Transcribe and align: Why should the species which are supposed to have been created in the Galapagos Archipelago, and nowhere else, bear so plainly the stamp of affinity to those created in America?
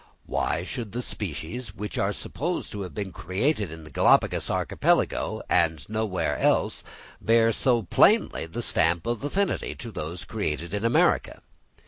Why 0.25 0.63
should 0.63 0.93
the 0.93 1.03
species 1.03 1.75
which 1.75 1.95
are 1.99 2.11
supposed 2.11 2.71
to 2.71 2.81
have 2.81 2.95
been 2.95 3.11
created 3.11 3.69
in 3.69 3.83
the 3.83 3.91
Galapagos 3.91 4.49
Archipelago, 4.49 5.43
and 5.47 5.87
nowhere 5.87 6.39
else, 6.39 6.83
bear 7.21 7.51
so 7.51 7.83
plainly 7.83 8.47
the 8.47 8.63
stamp 8.63 9.05
of 9.05 9.23
affinity 9.23 9.75
to 9.75 9.91
those 9.91 10.25
created 10.25 10.73
in 10.73 10.83
America? 10.85 11.43